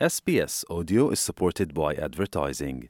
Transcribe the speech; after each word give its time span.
SBS 0.00 0.64
Audio 0.68 1.10
is 1.10 1.20
supported 1.20 1.72
by 1.72 1.94
advertising. 1.96 2.88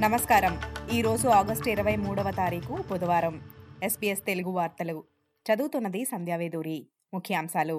నమస్కారం 0.00 0.54
ఈరోజు 0.92 1.28
August 1.28 1.68
ఇరవై 1.70 1.96
మూడవ 1.96 2.30
తారీఖు 2.30 2.74
బుధవారం 2.88 3.36
ఎస్పీఎస్ 3.82 4.22
తెలుగు 4.22 4.50
వార్తలు 4.50 4.96
చదువుతున్నది 5.46 6.04
సంధ్యావేదూరి 6.04 6.78
ముఖ్యాంశాలు 7.14 7.78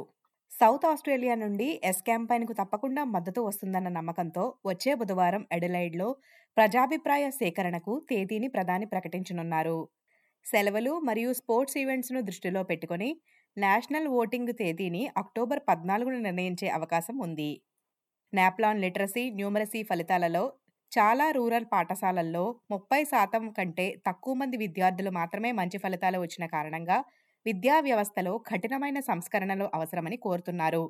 సౌత్ 0.51 0.85
ఆస్ట్రేలియా 0.89 1.33
నుండి 1.35 1.67
ఎస్ 1.83 2.01
క్యాంపైన్కు 2.01 2.53
తప్పకుండా 2.53 3.01
మద్దతు 3.05 3.39
వస్తుందన్న 3.41 3.89
నమ్మకంతో 3.89 4.43
వచ్చే 4.65 4.91
బుధవారం 4.95 5.43
ఎడలైడ్లో 5.51 6.07
ప్రజాభిప్రాయ 6.57 7.25
సేకరణకు 7.37 7.93
తేదీని 8.09 8.47
ప్రధాని 8.47 8.85
ప్రకటించనున్నారు. 8.85 9.77
సెలవులు 10.45 10.93
మరియు 11.07 11.31
స్పోర్ట్స్ 11.33 11.77
ఈవెంట్స్ను 11.77 12.21
దృష్టిలో 12.21 12.61
పెట్టుకుని 12.63 13.09
నేషనల్ 13.57 14.07
ఓటింగ్ 14.19 14.53
తేదీని 14.53 15.03
అక్టోబర్ 15.21 15.61
పద్నాలుగున 15.69 16.17
నిర్ణయించే 16.27 16.67
అవకాశం 16.77 17.15
ఉంది. 17.27 17.51
నాప్లాన్ 18.33 18.81
లిటరసీ 18.85 19.23
న్యూమరసీ 19.31 19.81
ఫలితాలలో 19.83 20.43
చాలా 20.91 21.25
రూరల్ 21.31 21.67
పాఠశాలల్లో 21.73 22.43
ముప్పై 22.71 23.01
శాతం 23.05 23.43
కంటే 23.51 23.87
తక్కువ 24.07 24.33
మంది 24.41 24.57
విద్యార్థులు 24.57 25.11
మాత్రమే 25.19 25.49
మంచి 25.53 25.77
ఫలితాలు 25.85 26.19
వచ్చిన 26.21 26.45
కారణంగా 26.55 26.97
విద్యా 27.45 27.75
వ్యవస్థలో 27.87 28.31
కఠినమైన 28.47 28.99
సంస్కరణలు 29.09 29.65
అవసరమని 29.77 30.17
కోరుతున్నారు 30.25 30.81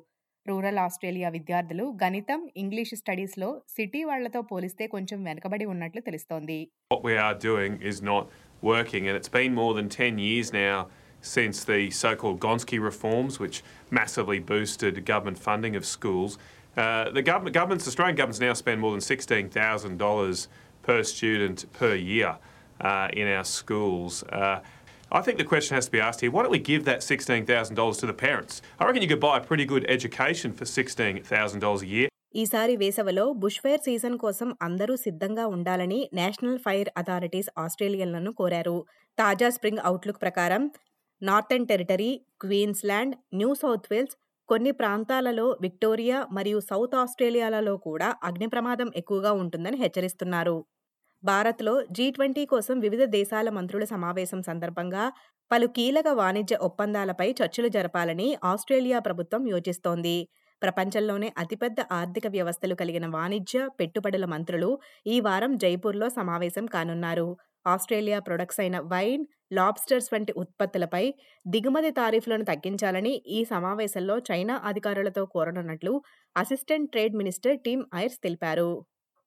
రూరల్ 0.46 0.80
ఆస్ట్రేలియా 0.84 1.28
విద్యార్థులు 1.36 1.84
గణితం 2.02 2.40
ఇంగ్లీష్ 2.62 2.92
స్టడీస్లో 3.00 3.48
సిటీ 3.74 4.00
వాళ్ళతో 4.10 4.40
పోలిస్తే 4.50 4.84
కొంచెం 4.94 5.18
వెనుకబడి 5.28 5.66
ఉన్నట్లు 5.72 6.00
తెలుస్తోంది 6.08 6.58
what 6.90 7.02
we 7.08 7.14
are 7.26 7.34
doing 7.48 7.74
is 7.90 7.98
not 8.12 8.24
working, 8.62 9.02
and 9.08 9.14
it's 9.18 9.28
been 9.28 9.52
more 9.54 9.72
than 9.74 9.88
10 9.88 10.18
years 10.18 10.48
now 10.52 10.76
since 11.34 11.64
the 11.64 11.90
so 11.90 12.10
called 12.16 12.38
Gonski 12.40 12.78
reforms, 12.80 13.34
which 13.40 13.62
massively 13.90 14.38
boosted 14.52 15.04
government 15.04 15.38
funding 15.38 15.76
of 15.76 15.84
schools. 15.86 16.32
Uh, 16.76 17.10
the 17.10 17.22
government, 17.22 17.54
governments, 17.54 17.86
Australian 17.86 18.16
governments 18.16 18.40
now 18.40 18.54
spend 18.54 18.80
more 18.80 18.92
than 18.92 19.00
$16,000 19.02 20.46
per 20.84 21.02
student 21.04 21.72
per 21.72 21.94
year 22.12 22.32
uh, 22.80 23.08
in 23.12 23.26
our 23.28 23.44
schools. 23.44 24.22
Uh, 24.24 24.60
I 25.10 25.22
think 25.22 25.38
the 25.38 25.44
question 25.44 25.74
has 25.74 25.86
to 25.86 25.92
be 25.92 26.00
asked 26.00 26.20
here 26.20 26.30
why 26.30 26.42
don't 26.42 26.52
we 26.52 26.58
give 26.60 26.84
that 26.84 27.00
$16,000 27.00 28.00
to 28.00 28.06
the 28.06 28.12
parents? 28.14 28.60
I 28.78 28.84
reckon 28.84 29.00
you 29.00 29.08
could 29.08 29.20
buy 29.20 29.38
a 29.38 29.40
pretty 29.42 29.64
good 29.64 29.86
education 29.88 30.52
for 30.52 30.64
$16,000 30.66 31.82
a 31.82 31.86
year. 31.88 32.08
ఈసారి 32.34 32.74
వేసవిలో 32.80 33.22
bushfire 33.42 33.82
season 33.86 34.16
కోసం 34.18 34.48
అందరూ 34.62 34.94
సిద్ధంగా 35.04 35.44
ఉండాలని 35.54 36.00
national 36.18 36.58
fire 36.64 36.90
authorities 37.00 37.48
ఆస్ట్రేలియన్లను 37.62 38.30
కోరారు 38.40 38.74
తాజా 39.18 39.48
spring 39.56 39.82
outlook 39.88 40.20
ప్రకారం 40.24 40.64
northern 41.22 41.66
territory 41.70 42.10
Queensland 42.44 43.14
New 43.40 43.52
South 43.62 43.88
Wales 43.92 44.16
కొన్ని 44.48 44.72
ప్రాంతాలలో 44.80 45.46
విక్టోరియా 45.64 46.18
మరియు 46.38 46.60
సౌత్ 46.68 46.96
ఆస్ట్రేలియాలలో 47.02 47.74
కూడా 47.88 48.10
అగ్ని 48.28 48.48
ప్రమాదం 48.54 48.90
ఎక్కువగా 49.02 49.32
ఉంటుందని 49.42 49.80
హెచ్చరిస్తున్నారు 49.84 50.56
భారత్లో 51.22 51.82
జీ 51.90 52.10
ట్వంటీ 52.10 52.44
కోసం 52.46 52.78
వివిధ 52.78 53.02
దేశాల 53.04 53.48
మంత్రుల 53.50 53.84
సమావేశం 53.84 54.42
సందర్భంగా 54.42 55.04
పలు 55.50 55.66
కీలక 55.66 56.08
వాణిజ్య 56.08 56.56
ఒప్పందాలపై 56.56 57.28
చర్చలు 57.30 57.68
జరపాలని 57.68 58.28
ఆస్ట్రేలియా 58.44 58.98
ప్రభుత్వం 58.98 59.48
యోచిస్తోంది. 59.48 60.16
ప్రపంచంలోనే 60.62 61.32
అతిపెద్ద 61.38 61.80
ఆర్థిక 61.90 62.26
వ్యవస్థలు 62.26 62.74
కలిగిన 62.74 63.06
వాణిజ్య 63.06 63.68
పెట్టుబడుల 63.80 64.24
మంత్రులు 64.24 64.70
ఈ 65.06 65.20
వారం 65.20 65.56
జైపూర్లో 65.56 66.08
సమావేశం 66.08 66.66
కానున్నారు. 66.66 67.28
ఆస్ట్రేలియా 67.66 68.18
ప్రొడక్ట్స్ 68.20 68.60
అయిన 68.60 68.78
వైన్ 68.92 69.24
లాబ్స్టర్స్ 69.52 70.10
వంటి 70.14 70.32
ఉత్పత్తులపై 70.32 71.04
దిగుమతి 71.46 71.90
తారీఫ్లను 71.90 72.44
తగ్గించాలని 72.44 73.14
ఈ 73.28 73.44
సమావేశంలో 73.44 74.18
చైనా 74.30 74.56
అధికారులతో 74.64 75.24
కోరనున్నట్లు 75.26 75.94
assistant 76.36 76.90
trade 76.90 77.16
minister 77.16 77.58
Tim 77.58 77.84
Ayres 77.94 78.20
తెలిపారు. 78.22 78.70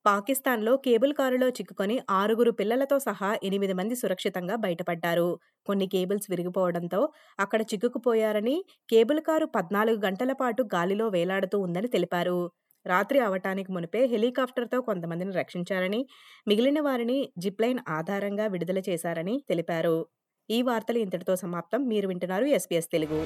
పాకిస్తాన్లో 0.05 0.77
కేబుల్ 0.77 1.13
కారులో 1.13 1.47
చిక్కుకొని 1.49 2.01
ఆరుగురు 2.09 2.51
పిల్లలతో 2.51 2.99
సహా 2.99 3.29
ఎనిమిది 3.43 3.73
మంది 3.73 3.95
సురక్షితంగా 3.95 4.55
బయటపడ్డారు. 4.55 5.39
కొన్ని 5.65 5.87
కేబుల్స్ 5.87 6.27
విరిగిపోవడంతో 6.29 7.09
అక్కడ 7.39 7.61
చిక్కుకుపోయారని 7.61 8.55
కేబుల్ 8.89 9.19
కారు 9.19 9.45
పద్నాలుగు 9.45 10.05
గంటల 10.05 10.33
పాటు 10.33 10.63
గాలిలో 10.75 11.07
వేలాడుతూ 11.07 11.59
ఉందని 11.59 11.87
తెలిపారు. 11.87 12.39
రాత్రి 12.85 13.19
అవటానికి 13.19 13.71
మునిపే 13.71 14.05
హెలికాప్టర్తో 14.05 14.81
కొంతమందిని 14.81 15.31
రక్షించారని 15.31 16.01
మిగిలిన 16.47 16.81
వారిని 16.81 17.19
జిప్లైన్ 17.37 17.79
ఆధారంగా 17.89 18.47
విడుదల 18.47 18.79
చేశారని 18.89 19.43
తెలిపారు. 19.49 19.97
ఈ 20.49 20.61
వార్తలు 20.61 20.97
ఇంతటితో 20.97 21.35
సమాప్తం. 21.35 21.87
మీరు 21.87 22.07
వింటున్నారు 22.07 22.45
ఎస్పీఎస్ 22.45 22.91
తెలుగు. 22.91 23.19